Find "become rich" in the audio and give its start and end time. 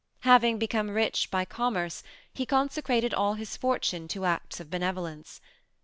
0.57-1.29